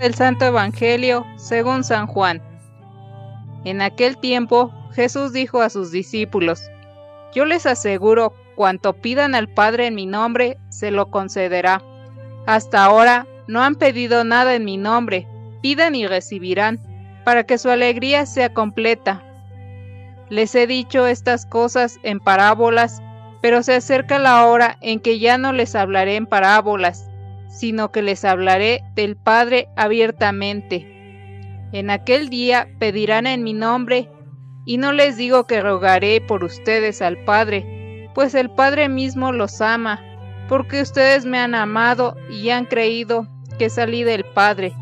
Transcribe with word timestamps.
del 0.00 0.14
Santo 0.14 0.44
Evangelio 0.44 1.26
según 1.36 1.84
San 1.84 2.06
Juan. 2.06 2.42
En 3.64 3.80
aquel 3.82 4.18
tiempo 4.18 4.72
Jesús 4.92 5.32
dijo 5.32 5.60
a 5.60 5.70
sus 5.70 5.90
discípulos, 5.90 6.70
Yo 7.34 7.44
les 7.44 7.66
aseguro, 7.66 8.34
cuanto 8.54 8.94
pidan 8.94 9.34
al 9.34 9.48
Padre 9.48 9.86
en 9.86 9.94
mi 9.94 10.06
nombre, 10.06 10.58
se 10.70 10.90
lo 10.90 11.10
concederá. 11.10 11.82
Hasta 12.46 12.84
ahora 12.84 13.26
no 13.46 13.62
han 13.62 13.74
pedido 13.74 14.24
nada 14.24 14.54
en 14.54 14.64
mi 14.64 14.76
nombre, 14.76 15.26
pidan 15.62 15.94
y 15.94 16.06
recibirán, 16.06 16.80
para 17.24 17.44
que 17.44 17.58
su 17.58 17.70
alegría 17.70 18.24
sea 18.24 18.54
completa. 18.54 19.22
Les 20.28 20.54
he 20.54 20.66
dicho 20.66 21.06
estas 21.06 21.44
cosas 21.44 21.98
en 22.02 22.20
parábolas, 22.20 23.02
pero 23.42 23.62
se 23.62 23.74
acerca 23.74 24.18
la 24.18 24.46
hora 24.46 24.78
en 24.80 25.00
que 25.00 25.18
ya 25.18 25.38
no 25.38 25.52
les 25.52 25.74
hablaré 25.74 26.16
en 26.16 26.26
parábolas, 26.26 27.05
sino 27.48 27.92
que 27.92 28.02
les 28.02 28.24
hablaré 28.24 28.82
del 28.94 29.16
Padre 29.16 29.68
abiertamente. 29.76 30.86
En 31.72 31.90
aquel 31.90 32.28
día 32.28 32.68
pedirán 32.78 33.26
en 33.26 33.42
mi 33.42 33.52
nombre, 33.52 34.10
y 34.64 34.78
no 34.78 34.92
les 34.92 35.16
digo 35.16 35.46
que 35.46 35.60
rogaré 35.60 36.20
por 36.20 36.42
ustedes 36.42 37.00
al 37.02 37.18
Padre, 37.24 38.10
pues 38.14 38.34
el 38.34 38.50
Padre 38.50 38.88
mismo 38.88 39.32
los 39.32 39.60
ama, 39.60 40.00
porque 40.48 40.82
ustedes 40.82 41.24
me 41.24 41.38
han 41.38 41.54
amado 41.54 42.16
y 42.30 42.50
han 42.50 42.66
creído 42.66 43.28
que 43.58 43.70
salí 43.70 44.04
del 44.04 44.24
Padre. 44.24 44.72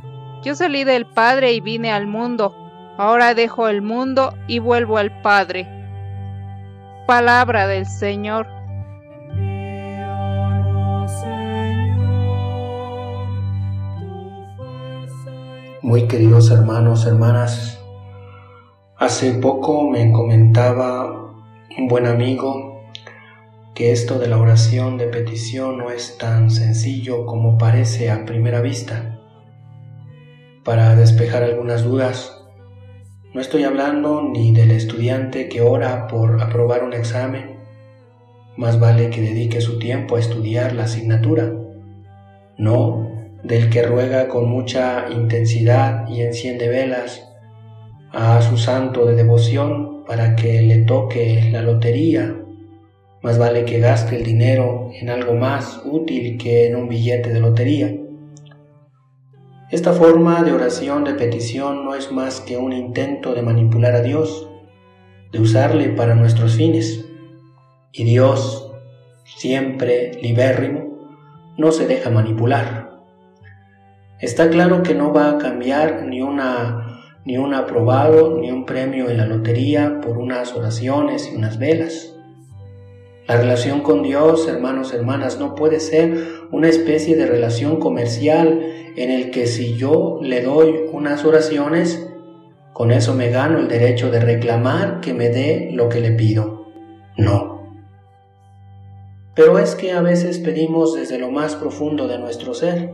Yo 0.42 0.54
salí 0.54 0.84
del 0.84 1.06
Padre 1.06 1.52
y 1.52 1.60
vine 1.60 1.90
al 1.90 2.06
mundo, 2.06 2.54
ahora 2.98 3.34
dejo 3.34 3.68
el 3.68 3.82
mundo 3.82 4.34
y 4.46 4.58
vuelvo 4.58 4.98
al 4.98 5.20
Padre. 5.22 5.68
Palabra 7.06 7.66
del 7.66 7.86
Señor. 7.86 8.46
Muy 15.84 16.08
queridos 16.08 16.50
hermanos, 16.50 17.04
hermanas, 17.04 17.78
hace 18.96 19.34
poco 19.34 19.90
me 19.90 20.12
comentaba 20.12 21.34
un 21.76 21.88
buen 21.88 22.06
amigo 22.06 22.80
que 23.74 23.92
esto 23.92 24.18
de 24.18 24.26
la 24.26 24.38
oración 24.38 24.96
de 24.96 25.08
petición 25.08 25.76
no 25.76 25.90
es 25.90 26.16
tan 26.16 26.50
sencillo 26.50 27.26
como 27.26 27.58
parece 27.58 28.10
a 28.10 28.24
primera 28.24 28.62
vista. 28.62 29.20
Para 30.64 30.96
despejar 30.96 31.42
algunas 31.42 31.84
dudas, 31.84 32.42
no 33.34 33.42
estoy 33.42 33.64
hablando 33.64 34.22
ni 34.22 34.54
del 34.54 34.70
estudiante 34.70 35.50
que 35.50 35.60
ora 35.60 36.06
por 36.06 36.40
aprobar 36.40 36.82
un 36.82 36.94
examen, 36.94 37.58
más 38.56 38.80
vale 38.80 39.10
que 39.10 39.20
dedique 39.20 39.60
su 39.60 39.78
tiempo 39.78 40.16
a 40.16 40.20
estudiar 40.20 40.72
la 40.72 40.84
asignatura. 40.84 41.52
No, 42.56 43.13
del 43.44 43.68
que 43.68 43.82
ruega 43.82 44.26
con 44.26 44.48
mucha 44.48 45.06
intensidad 45.10 46.08
y 46.08 46.22
enciende 46.22 46.68
velas 46.68 47.28
a 48.10 48.40
su 48.40 48.56
santo 48.56 49.04
de 49.04 49.14
devoción 49.14 50.04
para 50.06 50.34
que 50.34 50.62
le 50.62 50.78
toque 50.78 51.50
la 51.52 51.62
lotería. 51.62 52.40
Más 53.22 53.38
vale 53.38 53.64
que 53.64 53.80
gaste 53.80 54.16
el 54.16 54.24
dinero 54.24 54.90
en 54.98 55.10
algo 55.10 55.34
más 55.34 55.82
útil 55.84 56.38
que 56.38 56.66
en 56.66 56.76
un 56.76 56.88
billete 56.88 57.32
de 57.32 57.40
lotería. 57.40 57.94
Esta 59.70 59.92
forma 59.92 60.42
de 60.42 60.52
oración 60.52 61.04
de 61.04 61.14
petición 61.14 61.84
no 61.84 61.94
es 61.94 62.12
más 62.12 62.40
que 62.40 62.56
un 62.56 62.72
intento 62.72 63.34
de 63.34 63.42
manipular 63.42 63.94
a 63.94 64.02
Dios, 64.02 64.48
de 65.32 65.40
usarle 65.40 65.88
para 65.88 66.14
nuestros 66.14 66.54
fines. 66.54 67.04
Y 67.92 68.04
Dios, 68.04 68.72
siempre 69.24 70.12
libérrimo, 70.22 71.10
no 71.58 71.72
se 71.72 71.86
deja 71.86 72.10
manipular. 72.10 72.83
Está 74.20 74.48
claro 74.48 74.82
que 74.82 74.94
no 74.94 75.12
va 75.12 75.30
a 75.30 75.38
cambiar 75.38 76.04
ni 76.06 76.20
una 76.20 77.02
ni 77.24 77.38
un 77.38 77.54
aprobado 77.54 78.38
ni 78.38 78.50
un 78.50 78.66
premio 78.66 79.08
en 79.08 79.16
la 79.16 79.26
lotería 79.26 80.00
por 80.02 80.18
unas 80.18 80.54
oraciones 80.54 81.30
y 81.32 81.36
unas 81.36 81.58
velas. 81.58 82.14
La 83.26 83.38
relación 83.38 83.80
con 83.80 84.02
Dios, 84.02 84.46
hermanos, 84.46 84.92
hermanas, 84.92 85.38
no 85.38 85.54
puede 85.54 85.80
ser 85.80 86.26
una 86.52 86.68
especie 86.68 87.16
de 87.16 87.24
relación 87.24 87.76
comercial 87.80 88.60
en 88.96 89.10
el 89.10 89.30
que 89.30 89.46
si 89.46 89.76
yo 89.76 90.20
le 90.22 90.42
doy 90.42 90.74
unas 90.92 91.24
oraciones, 91.24 92.06
con 92.74 92.90
eso 92.90 93.14
me 93.14 93.30
gano 93.30 93.58
el 93.58 93.68
derecho 93.68 94.10
de 94.10 94.20
reclamar 94.20 95.00
que 95.00 95.14
me 95.14 95.30
dé 95.30 95.70
lo 95.72 95.88
que 95.88 96.00
le 96.00 96.10
pido. 96.10 96.66
No. 97.16 97.72
Pero 99.34 99.58
es 99.58 99.74
que 99.74 99.92
a 99.92 100.02
veces 100.02 100.38
pedimos 100.38 100.94
desde 100.94 101.18
lo 101.18 101.30
más 101.30 101.54
profundo 101.54 102.06
de 102.06 102.18
nuestro 102.18 102.52
ser. 102.52 102.92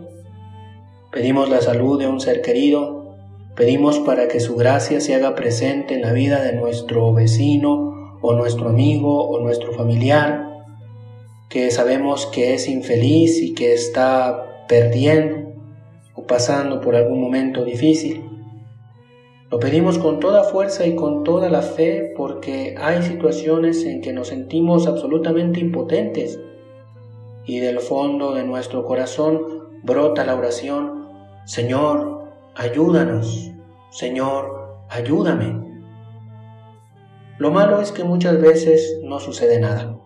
Pedimos 1.13 1.51
la 1.51 1.61
salud 1.61 1.99
de 1.99 2.07
un 2.07 2.21
ser 2.21 2.41
querido, 2.41 3.17
pedimos 3.57 3.99
para 3.99 4.29
que 4.29 4.39
su 4.39 4.55
gracia 4.55 5.01
se 5.01 5.13
haga 5.17 5.35
presente 5.35 5.95
en 5.95 6.03
la 6.03 6.13
vida 6.13 6.41
de 6.41 6.53
nuestro 6.53 7.13
vecino 7.13 8.19
o 8.23 8.33
nuestro 8.35 8.69
amigo 8.69 9.29
o 9.29 9.41
nuestro 9.41 9.73
familiar, 9.73 10.65
que 11.49 11.73
sabemos 11.73 12.27
que 12.27 12.55
es 12.55 12.69
infeliz 12.69 13.43
y 13.43 13.55
que 13.55 13.73
está 13.73 14.67
perdiendo 14.69 15.51
o 16.15 16.29
pasando 16.29 16.81
por 16.81 16.95
algún 16.95 17.21
momento 17.21 17.65
difícil. 17.65 18.25
Lo 19.51 19.59
pedimos 19.59 19.99
con 19.99 20.21
toda 20.21 20.45
fuerza 20.45 20.87
y 20.87 20.95
con 20.95 21.25
toda 21.25 21.51
la 21.51 21.63
fe 21.63 22.13
porque 22.17 22.77
hay 22.79 23.03
situaciones 23.03 23.85
en 23.85 24.01
que 24.01 24.13
nos 24.13 24.29
sentimos 24.29 24.87
absolutamente 24.87 25.59
impotentes 25.59 26.39
y 27.45 27.59
del 27.59 27.81
fondo 27.81 28.33
de 28.33 28.45
nuestro 28.45 28.85
corazón 28.85 29.43
brota 29.83 30.25
la 30.25 30.37
oración 30.37 31.00
Señor, 31.45 32.33
ayúdanos. 32.55 33.51
Señor, 33.91 34.85
ayúdame. 34.89 35.61
Lo 37.39 37.51
malo 37.51 37.81
es 37.81 37.91
que 37.91 38.05
muchas 38.05 38.41
veces 38.41 39.01
no 39.03 39.19
sucede 39.19 39.59
nada. 39.59 39.99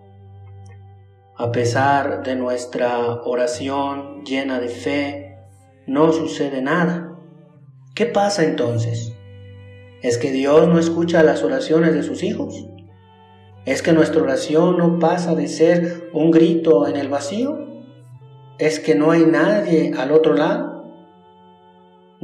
A 1.36 1.50
pesar 1.50 2.22
de 2.22 2.36
nuestra 2.36 3.22
oración 3.24 4.22
llena 4.24 4.60
de 4.60 4.68
fe, 4.68 5.36
no 5.86 6.12
sucede 6.12 6.62
nada. 6.62 7.18
¿Qué 7.94 8.06
pasa 8.06 8.44
entonces? 8.44 9.12
¿Es 10.00 10.18
que 10.18 10.30
Dios 10.30 10.68
no 10.68 10.78
escucha 10.78 11.22
las 11.22 11.42
oraciones 11.42 11.92
de 11.94 12.02
sus 12.02 12.22
hijos? 12.22 12.68
¿Es 13.64 13.82
que 13.82 13.92
nuestra 13.92 14.22
oración 14.22 14.76
no 14.78 14.98
pasa 14.98 15.34
de 15.34 15.48
ser 15.48 16.10
un 16.12 16.30
grito 16.30 16.86
en 16.86 16.96
el 16.96 17.08
vacío? 17.08 17.66
¿Es 18.58 18.78
que 18.78 18.94
no 18.94 19.10
hay 19.10 19.24
nadie 19.24 19.92
al 19.98 20.12
otro 20.12 20.34
lado? 20.34 20.73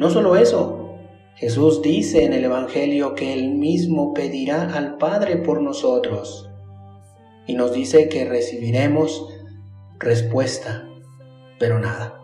No 0.00 0.08
solo 0.08 0.34
eso, 0.34 0.94
Jesús 1.34 1.82
dice 1.82 2.24
en 2.24 2.32
el 2.32 2.42
Evangelio 2.42 3.14
que 3.14 3.34
Él 3.34 3.50
mismo 3.50 4.14
pedirá 4.14 4.74
al 4.74 4.96
Padre 4.96 5.36
por 5.36 5.60
nosotros 5.60 6.48
y 7.46 7.52
nos 7.52 7.74
dice 7.74 8.08
que 8.08 8.24
recibiremos 8.24 9.28
respuesta, 9.98 10.88
pero 11.58 11.80
nada. 11.80 12.18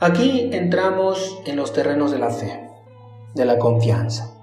Aquí 0.00 0.50
entramos 0.52 1.42
en 1.46 1.54
los 1.54 1.72
terrenos 1.72 2.10
de 2.10 2.18
la 2.18 2.30
fe, 2.30 2.68
de 3.36 3.44
la 3.44 3.60
confianza, 3.60 4.34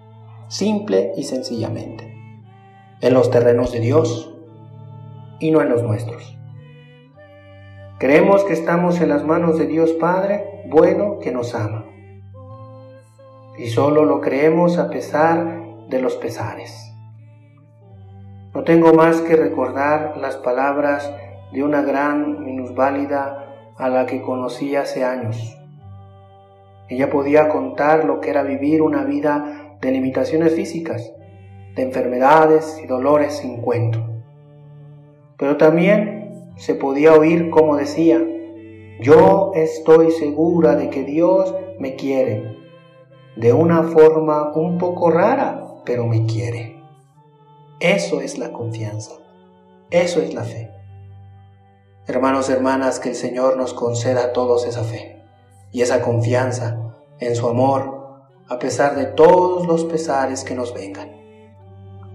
simple 0.48 1.12
y 1.18 1.24
sencillamente, 1.24 2.16
en 3.02 3.14
los 3.14 3.30
terrenos 3.30 3.74
de 3.74 3.82
Dios 3.82 4.34
y 5.42 5.52
no 5.52 5.62
en 5.62 5.68
los 5.68 5.84
nuestros. 5.84 6.38
Creemos 7.98 8.44
que 8.44 8.52
estamos 8.52 9.00
en 9.00 9.08
las 9.08 9.24
manos 9.24 9.58
de 9.58 9.68
Dios 9.68 9.94
Padre, 9.94 10.64
bueno, 10.66 11.20
que 11.20 11.32
nos 11.32 11.56
ama. 11.56 11.86
Y 13.58 13.68
solo 13.68 14.04
lo 14.04 14.20
creemos 14.20 14.78
a 14.78 14.90
pesar 14.90 15.62
de 15.88 16.02
los 16.02 16.16
pesares. 16.18 16.94
No 18.54 18.66
tengo 18.66 18.94
más 18.94 19.22
que 19.22 19.38
recordar 19.38 20.18
las 20.18 20.36
palabras 20.36 21.10
de 21.54 21.64
una 21.64 21.84
gran 21.84 22.44
minusválida 22.44 23.74
a 23.78 23.88
la 23.88 24.06
que 24.06 24.22
conocí 24.22 24.76
hace 24.76 25.06
años. 25.06 25.58
Ella 26.90 27.10
podía 27.10 27.48
contar 27.48 28.04
lo 28.04 28.20
que 28.20 28.30
era 28.30 28.44
vivir 28.44 28.82
una 28.82 29.06
vida 29.06 29.78
de 29.80 29.92
limitaciones 29.92 30.54
físicas, 30.54 31.14
de 31.76 31.82
enfermedades 31.82 32.78
y 32.84 32.88
dolores 32.88 33.38
sin 33.38 33.62
cuento. 33.62 34.00
Pero 35.38 35.56
también 35.56 36.25
se 36.56 36.76
podía 36.76 37.14
oír 37.14 37.50
como 37.50 37.76
decía, 37.76 38.26
yo 39.00 39.52
estoy 39.56 40.12
segura 40.12 40.76
de 40.76 40.90
que 40.90 41.04
Dios 41.04 41.54
me 41.80 41.96
quiere, 41.96 42.58
de 43.36 43.54
una 43.54 43.84
forma 43.84 44.54
un 44.54 44.78
poco 44.78 45.12
rara, 45.12 45.82
pero 45.86 46.08
me 46.08 46.26
quiere. 46.26 46.82
Eso 47.82 48.22
es 48.22 48.38
la 48.38 48.54
confianza, 48.54 49.16
eso 49.92 50.22
es 50.22 50.34
la 50.34 50.44
fe. 50.44 50.72
Hermanos, 52.08 52.50
hermanas, 52.50 53.00
que 53.00 53.10
el 53.10 53.16
Señor 53.16 53.58
nos 53.58 53.74
conceda 53.74 54.26
a 54.26 54.34
todos 54.34 54.66
esa 54.66 54.84
fe 54.84 55.22
y 55.72 55.82
esa 55.82 56.02
confianza 56.02 56.94
en 57.20 57.36
su 57.36 57.48
amor, 57.48 58.30
a 58.48 58.60
pesar 58.60 58.96
de 58.96 59.06
todos 59.06 59.68
los 59.68 59.86
pesares 59.86 60.44
que 60.44 60.56
nos 60.56 60.74
vengan. 60.74 61.12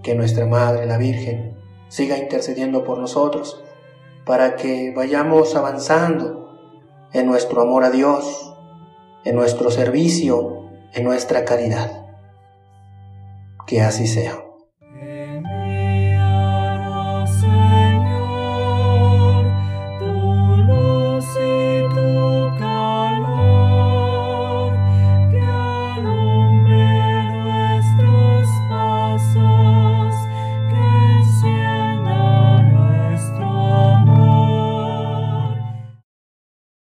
Que 0.01 0.15
nuestra 0.15 0.45
Madre, 0.47 0.87
la 0.87 0.97
Virgen, 0.97 1.57
siga 1.89 2.17
intercediendo 2.17 2.83
por 2.83 2.97
nosotros 2.97 3.63
para 4.25 4.55
que 4.55 4.93
vayamos 4.95 5.55
avanzando 5.55 6.57
en 7.13 7.25
nuestro 7.25 7.61
amor 7.61 7.83
a 7.83 7.91
Dios, 7.91 8.55
en 9.23 9.35
nuestro 9.35 9.71
servicio, 9.71 10.69
en 10.93 11.03
nuestra 11.03 11.45
caridad. 11.45 12.05
Que 13.65 13.81
así 13.81 14.07
sea. 14.07 14.50